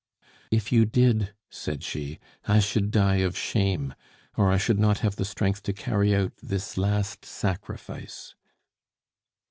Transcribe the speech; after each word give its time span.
"If 0.49 0.71
you 0.71 0.85
did," 0.85 1.31
said 1.51 1.83
she, 1.83 2.17
"I 2.47 2.57
should 2.59 2.89
die 2.89 3.17
of 3.17 3.37
shame, 3.37 3.93
or 4.35 4.51
I 4.51 4.57
should 4.57 4.79
not 4.79 5.01
have 5.05 5.15
the 5.15 5.25
strength 5.25 5.61
to 5.69 5.73
carry 5.73 6.15
out 6.15 6.33
this 6.41 6.75
last 6.75 7.23
sacrifice." 7.23 8.33